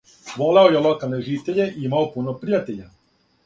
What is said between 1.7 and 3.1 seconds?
и имао пуно пријатеља.